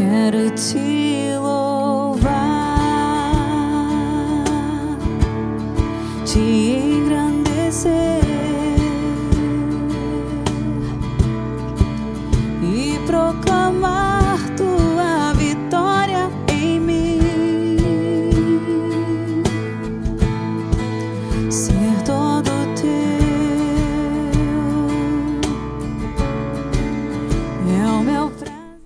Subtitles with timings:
[0.00, 2.30] quero te louvar,
[6.24, 6.40] te
[6.94, 8.20] engrandecer
[12.62, 14.09] e proclamar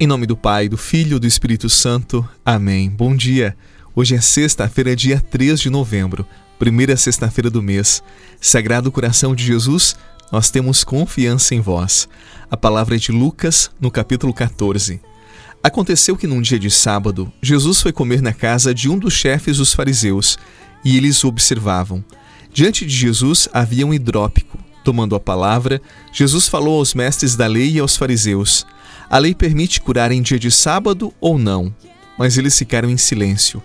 [0.05, 2.29] Em nome do Pai, do Filho e do Espírito Santo.
[2.45, 2.91] Amém.
[2.91, 3.57] Bom dia.
[3.97, 6.27] Hoje é sexta-feira, dia 3 de novembro,
[6.59, 8.03] primeira sexta-feira do mês.
[8.39, 9.97] Sagrado Coração de Jesus,
[10.31, 12.07] nós temos confiança em vós.
[12.51, 15.01] A palavra é de Lucas, no capítulo 14.
[15.63, 19.57] Aconteceu que num dia de sábado, Jesus foi comer na casa de um dos chefes
[19.57, 20.37] dos fariseus,
[20.85, 22.05] e eles o observavam.
[22.53, 24.59] Diante de Jesus havia um hidrópico.
[24.85, 25.81] Tomando a palavra,
[26.13, 28.67] Jesus falou aos mestres da lei e aos fariseus:
[29.09, 31.75] A lei permite curar em dia de sábado ou não?
[32.19, 33.63] Mas eles ficaram em silêncio.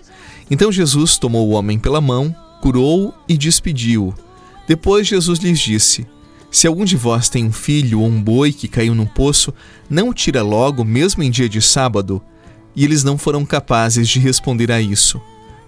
[0.50, 4.14] Então Jesus tomou o homem pela mão, curou-o e despediu-o.
[4.66, 6.06] Depois Jesus lhes disse:
[6.50, 9.54] Se algum de vós tem um filho ou um boi que caiu num poço,
[9.88, 12.22] não o tira logo, mesmo em dia de sábado?
[12.74, 15.20] E eles não foram capazes de responder a isso.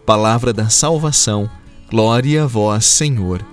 [0.06, 1.48] Palavra da salvação.
[1.90, 3.51] Glória a vós, Senhor.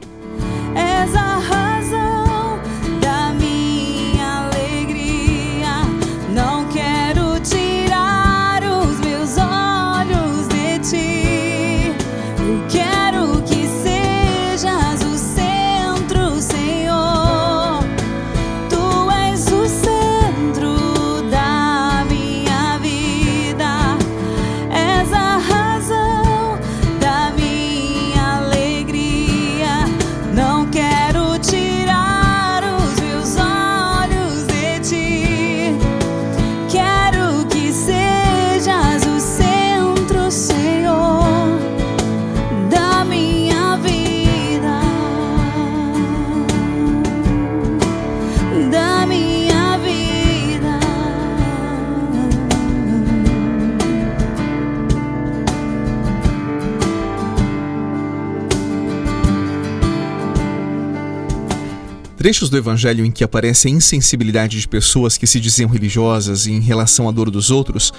[62.19, 66.59] Trechos do Evangelho em que aparece a insensibilidade de pessoas que se diziam religiosas em
[66.59, 67.93] relação à dor dos outros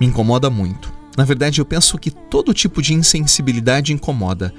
[0.00, 0.90] me incomoda muito.
[1.14, 4.54] Na verdade, eu penso que todo tipo de insensibilidade incomoda,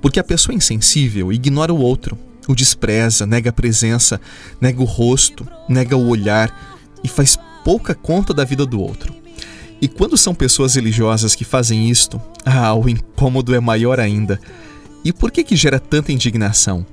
[0.00, 2.16] porque a pessoa insensível ignora o outro,
[2.46, 4.20] o despreza, nega a presença,
[4.60, 9.12] nega o rosto, nega o olhar e faz pouca conta da vida do outro.
[9.82, 14.40] E quando são pessoas religiosas que fazem isto, ah, o incômodo é maior ainda.
[15.04, 16.86] E por que que gera tanta indignação?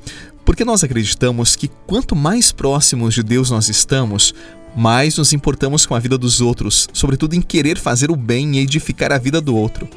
[0.45, 4.33] Porque nós acreditamos que quanto mais próximos de Deus nós estamos,
[4.75, 8.59] mais nos importamos com a vida dos outros, sobretudo em querer fazer o bem e
[8.59, 9.87] edificar a vida do outro.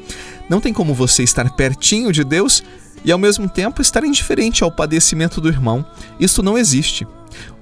[0.49, 2.63] Não tem como você estar pertinho de Deus
[3.03, 5.85] e ao mesmo tempo estar indiferente ao padecimento do irmão.
[6.19, 7.07] Isto não existe.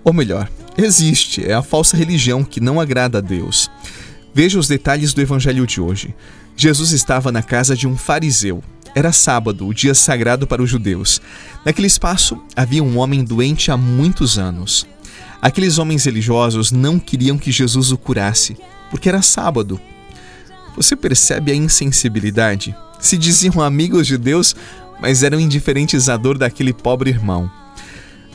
[0.04, 3.70] Ou melhor, existe, é a falsa religião que não agrada a Deus.
[4.34, 6.14] Veja os detalhes do evangelho de hoje.
[6.56, 8.64] Jesus estava na casa de um fariseu.
[8.96, 11.22] Era sábado, o dia sagrado para os judeus.
[11.66, 14.86] Naquele espaço havia um homem doente há muitos anos.
[15.42, 18.56] Aqueles homens religiosos não queriam que Jesus o curasse,
[18.90, 19.80] porque era sábado.
[20.76, 22.76] Você percebe a insensibilidade?
[23.00, 24.56] Se diziam amigos de Deus,
[25.02, 27.52] mas eram indiferentes à dor daquele pobre irmão.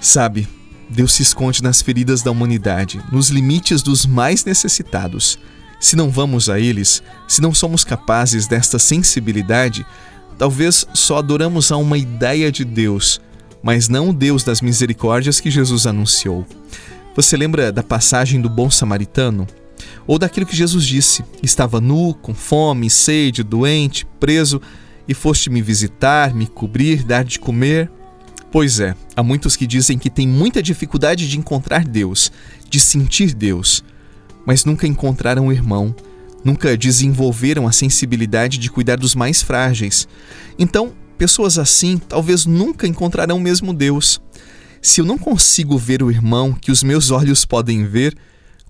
[0.00, 0.46] Sabe,
[0.90, 5.38] Deus se esconde nas feridas da humanidade, nos limites dos mais necessitados.
[5.80, 9.86] Se não vamos a eles, se não somos capazes desta sensibilidade,
[10.38, 13.20] talvez só adoramos a uma ideia de Deus,
[13.62, 16.46] mas não o Deus das misericórdias que Jesus anunciou.
[17.16, 19.46] Você lembra da passagem do bom samaritano?
[20.06, 24.62] Ou daquilo que Jesus disse: Estava nu, com fome, sede, doente, preso,
[25.08, 27.90] e foste me visitar, me cobrir, dar de comer?
[28.50, 32.32] Pois é, há muitos que dizem que têm muita dificuldade de encontrar Deus,
[32.68, 33.84] de sentir Deus,
[34.46, 35.94] mas nunca encontraram o irmão,
[36.44, 40.08] nunca desenvolveram a sensibilidade de cuidar dos mais frágeis.
[40.58, 44.20] Então, pessoas assim talvez nunca encontrarão mesmo Deus.
[44.80, 48.16] Se eu não consigo ver o irmão que os meus olhos podem ver,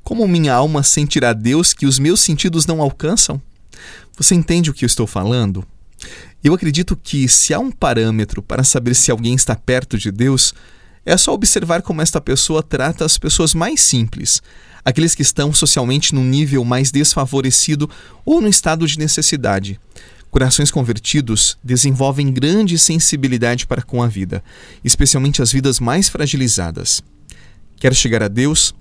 [0.03, 3.41] como minha alma sentirá Deus que os meus sentidos não alcançam?
[4.17, 5.65] Você entende o que eu estou falando?
[6.43, 10.55] Eu acredito que, se há um parâmetro para saber se alguém está perto de Deus,
[11.05, 14.43] é só observar como esta pessoa trata as pessoas mais simples,
[14.85, 17.89] aqueles que estão socialmente num nível mais desfavorecido
[18.25, 19.79] ou no estado de necessidade.
[20.31, 24.43] Corações convertidos desenvolvem grande sensibilidade para com a vida,
[24.85, 27.03] especialmente as vidas mais fragilizadas.
[27.77, 28.75] Quer chegar a Deus?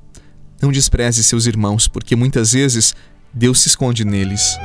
[0.62, 2.94] Não despreze seus irmãos, porque muitas vezes
[3.34, 4.58] Deus se esconde neles.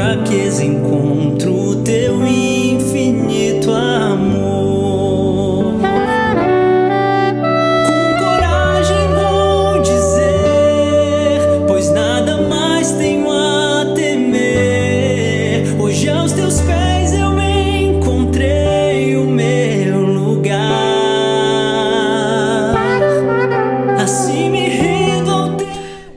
[0.00, 0.99] Fraqueza encontro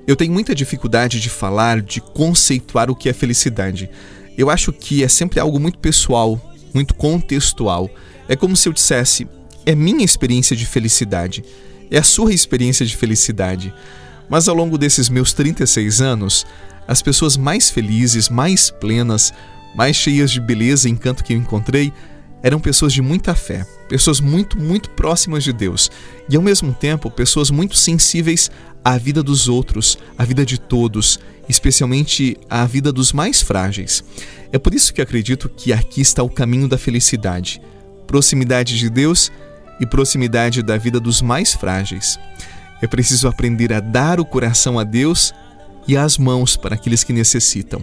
[0.06, 3.90] Eu tenho muita dificuldade de falar, de conceituar o que é felicidade.
[4.38, 6.40] Eu acho que é sempre algo muito pessoal,
[6.74, 7.90] muito contextual.
[8.28, 9.28] É como se eu dissesse:
[9.66, 11.44] é minha experiência de felicidade,
[11.90, 13.74] é a sua experiência de felicidade.
[14.30, 16.46] Mas ao longo desses meus 36 anos,
[16.88, 19.34] as pessoas mais felizes, mais plenas,
[19.76, 21.94] mais cheias de beleza e encanto que eu encontrei
[22.44, 25.90] eram pessoas de muita fé, pessoas muito, muito próximas de Deus
[26.30, 28.52] e, ao mesmo tempo, pessoas muito sensíveis
[28.84, 31.18] à vida dos outros, à vida de todos,
[31.48, 34.04] especialmente à vida dos mais frágeis.
[34.52, 37.62] É por isso que acredito que aqui está o caminho da felicidade:
[38.06, 39.32] proximidade de Deus
[39.80, 42.20] e proximidade da vida dos mais frágeis.
[42.82, 45.34] É preciso aprender a dar o coração a Deus
[45.88, 47.82] e as mãos para aqueles que necessitam.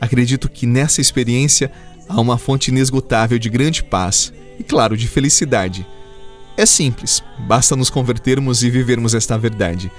[0.00, 1.72] Acredito que nessa experiência
[2.08, 5.86] há uma fonte inesgotável de grande paz e, claro, de felicidade.
[6.56, 9.90] É simples, basta nos convertermos e vivermos esta verdade.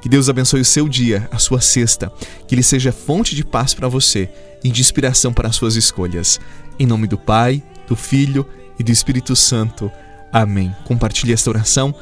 [0.00, 2.12] Que Deus abençoe o seu dia, a sua sexta,
[2.46, 4.28] que ele seja fonte de paz para você
[4.62, 6.38] e de inspiração para as suas escolhas.
[6.78, 8.46] Em nome do Pai, do Filho
[8.78, 9.90] e do Espírito Santo.
[10.32, 10.74] Amém.
[10.84, 11.94] Compartilhe esta oração,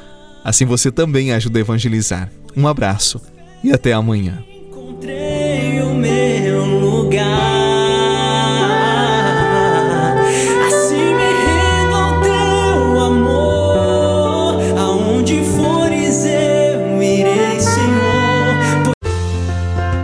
[0.45, 2.31] assim você também ajuda a evangelizar.
[2.57, 3.21] Um abraço
[3.63, 4.43] e até amanhã.
[4.51, 7.52] Encontrei o meu lugar.